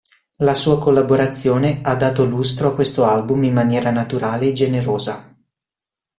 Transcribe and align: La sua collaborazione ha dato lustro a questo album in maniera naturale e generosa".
La 0.37 0.55
sua 0.55 0.79
collaborazione 0.79 1.77
ha 1.83 1.93
dato 1.95 2.25
lustro 2.25 2.69
a 2.69 2.73
questo 2.73 3.03
album 3.03 3.43
in 3.43 3.53
maniera 3.53 3.91
naturale 3.91 4.47
e 4.47 4.53
generosa". 4.53 5.31